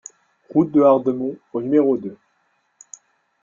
Route 0.51 0.71
de 0.71 0.81
Hardemont 0.81 1.37
au 1.53 1.61
numéro 1.61 1.95
deux 1.95 2.17